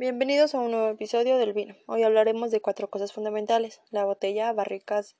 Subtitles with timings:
[0.00, 1.74] Bienvenidos a un nuevo episodio del vino.
[1.86, 5.16] Hoy hablaremos de cuatro cosas fundamentales: la botella, barricas,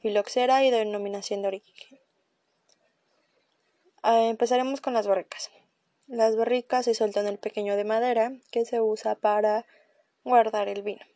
[0.00, 2.00] filoxera y denominación de origen.
[4.02, 5.52] Ah, empezaremos con las barricas.
[6.08, 9.64] Las barricas se sueltan el pequeño de madera que se usa para
[10.24, 11.06] guardar el vino.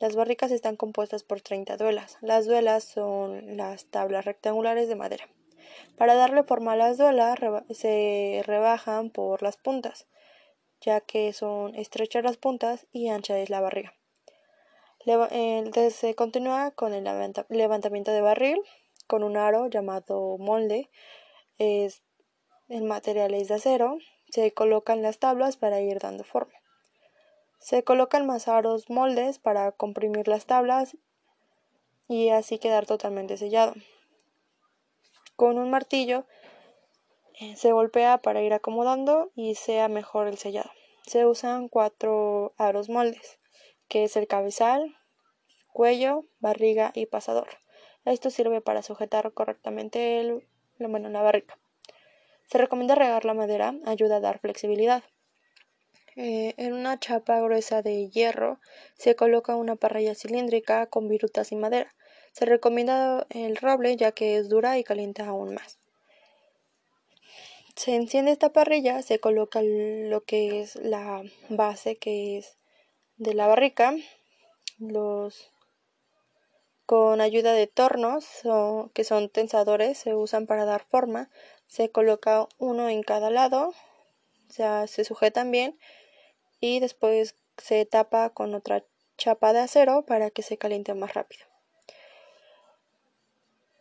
[0.00, 2.18] Las barricas están compuestas por 30 duelas.
[2.20, 5.28] Las duelas son las tablas rectangulares de madera.
[5.96, 7.38] Para darle forma a las duelas
[7.70, 10.08] se rebajan por las puntas
[10.80, 13.94] ya que son estrechas las puntas y ancha es la barriga.
[15.90, 17.04] se continúa con el
[17.48, 18.62] levantamiento de barril
[19.06, 20.90] con un aro llamado molde.
[21.58, 22.02] Es,
[22.68, 23.98] el material es de acero.
[24.30, 26.54] Se colocan las tablas para ir dando forma.
[27.58, 30.96] Se colocan más aros moldes para comprimir las tablas
[32.08, 33.74] y así quedar totalmente sellado.
[35.36, 36.26] Con un martillo
[37.56, 40.70] se golpea para ir acomodando y sea mejor el sellado.
[41.06, 43.38] Se usan cuatro aros moldes,
[43.88, 44.96] que es el cabezal,
[45.72, 47.48] cuello, barriga y pasador.
[48.06, 51.58] Esto sirve para sujetar correctamente el, la, la barriga.
[52.46, 55.04] Se recomienda regar la madera, ayuda a dar flexibilidad.
[56.14, 58.60] Eh, en una chapa gruesa de hierro
[58.96, 61.94] se coloca una parrilla cilíndrica con virutas y madera.
[62.32, 65.78] Se recomienda el roble ya que es dura y calienta aún más
[67.86, 72.56] se enciende esta parrilla, se coloca lo que es la base que es
[73.16, 73.94] de la barrica,
[74.80, 75.52] los
[76.84, 78.26] con ayuda de tornos
[78.92, 81.30] que son tensadores se usan para dar forma,
[81.68, 83.72] se coloca uno en cada lado,
[84.48, 85.78] se sujetan bien
[86.58, 88.82] y después se tapa con otra
[89.16, 91.46] chapa de acero para que se caliente más rápido.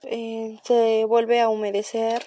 [0.04, 2.24] Eh, se vuelve a humedecer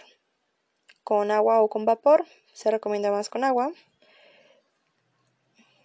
[1.09, 3.73] con agua o con vapor, se recomienda más con agua.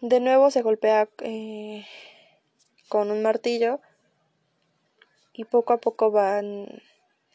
[0.01, 1.85] De nuevo se golpea eh,
[2.89, 3.79] con un martillo
[5.31, 6.67] y poco a poco van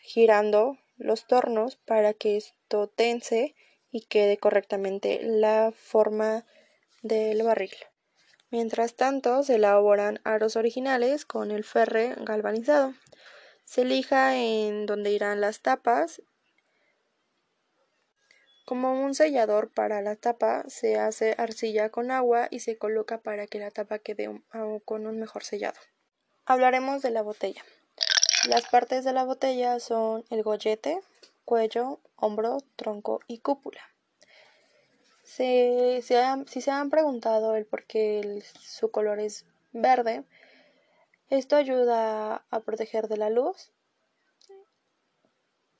[0.01, 3.55] girando los tornos para que esto tense
[3.91, 6.45] y quede correctamente la forma
[7.01, 7.73] del barril.
[8.51, 12.93] Mientras tanto, se elaboran aros originales con el ferre galvanizado.
[13.65, 16.21] Se lija en donde irán las tapas
[18.69, 23.47] como un sellador para la tapa, se hace arcilla con agua y se coloca para
[23.47, 24.43] que la tapa quede
[24.85, 25.81] con un mejor sellado.
[26.45, 27.65] Hablaremos de la botella.
[28.47, 31.01] Las partes de la botella son el gollete,
[31.47, 33.81] cuello, hombro, tronco y cúpula.
[35.23, 40.25] si se han preguntado el por qué su color es verde,
[41.31, 43.73] esto ayuda a proteger de la luz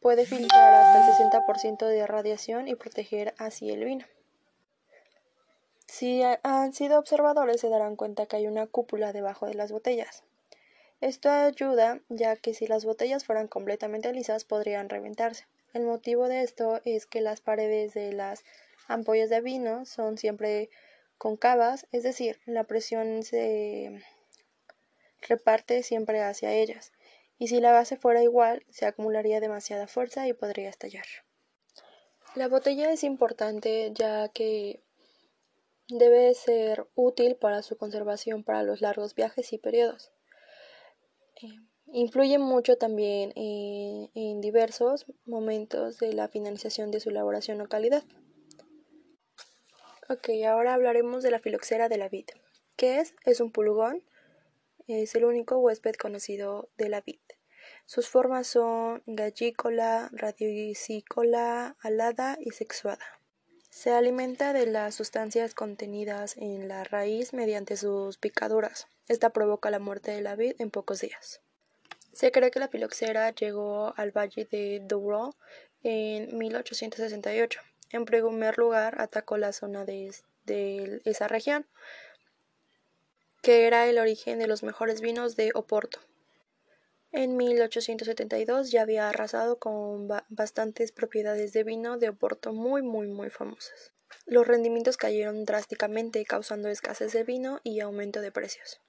[0.01, 4.07] Puede filtrar hasta el 60% de radiación y proteger así el vino.
[5.87, 10.23] Si han sido observadores se darán cuenta que hay una cúpula debajo de las botellas.
[11.01, 15.47] Esto ayuda ya que si las botellas fueran completamente lisas podrían reventarse.
[15.73, 18.45] El motivo de esto es que las paredes de las
[18.87, 20.71] ampollas de vino son siempre
[21.19, 24.01] concavas, es decir, la presión se
[25.23, 26.93] reparte siempre hacia ellas
[27.39, 31.07] y si la base fuera igual, se acumularía demasiada fuerza y podría estallar.
[32.35, 34.83] La botella es importante ya que
[35.89, 40.13] debe ser útil para su conservación para los largos viajes y periodos.
[41.43, 41.49] Eh,
[41.93, 48.03] influye mucho también en diversos momentos de la finalización de su elaboración o calidad.
[50.11, 52.27] Ok, ahora hablaremos de la filoxera de la vid.
[52.77, 53.15] ¿Qué es?
[53.25, 54.03] Es un pulgón
[54.89, 57.21] es el único huésped conocido de la vid.
[57.85, 63.05] Sus formas son gallícola, radiocícola, alada y sexuada.
[63.71, 68.89] Se alimenta de las sustancias contenidas en la raíz mediante sus picaduras.
[69.07, 71.41] Esta provoca la muerte de la vid en pocos días.
[72.13, 75.37] Se cree que la filoxera llegó al valle de Douro
[75.83, 77.61] en 1868.
[77.91, 80.11] En primer lugar, atacó la zona de
[81.05, 81.67] esa región,
[83.49, 86.01] que era el origen de los mejores vinos de Oporto.
[87.13, 93.31] En 1872 ya había arrasado con bastantes propiedades de vino de Oporto muy muy muy
[93.31, 93.95] famosas.
[94.27, 98.83] Los rendimientos cayeron drásticamente causando escasez de vino y aumento de precios.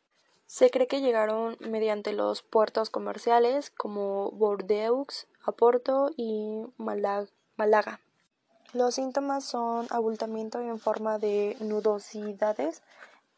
[0.46, 8.02] Se cree que llegaron mediante los puertos comerciales como Bordeaux, Oporto y Málaga.
[8.74, 12.82] Los síntomas son abultamiento en forma de nudosidades,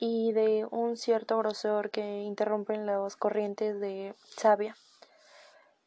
[0.04, 4.76] y de un cierto grosor que interrumpen las corrientes de savia.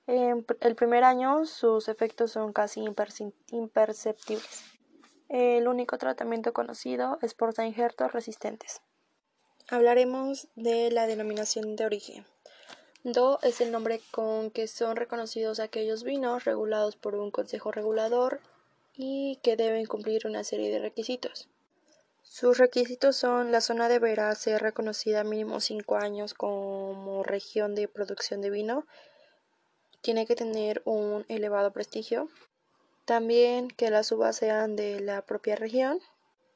[0.06, 2.84] En el primer año sus efectos son casi
[3.50, 4.64] imperceptibles.
[5.28, 8.82] El único tratamiento conocido es por injertos resistentes.
[9.69, 12.25] Hablaremos de la denominación de origen.
[13.02, 18.40] DO es el nombre con que son reconocidos aquellos vinos regulados por un consejo regulador
[18.94, 21.49] y que deben cumplir una serie de requisitos.
[22.26, 28.41] Sus requisitos son la zona deberá ser reconocida mínimo cinco años como región de producción
[28.41, 28.87] de vino,
[30.00, 32.29] tiene que tener un elevado prestigio,
[33.05, 36.00] también que las uvas sean de la propia región,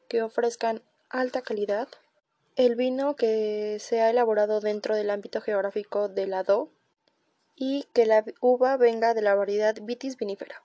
[0.09, 1.87] que ofrezcan alta calidad,
[2.57, 6.71] el vino que sea elaborado dentro del ámbito geográfico de la DO
[7.55, 10.65] y que la uva venga de la variedad Vitis vinifera.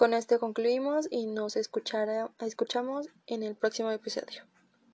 [0.00, 4.49] Con esto concluimos y nos escuchamos en el próximo episodio.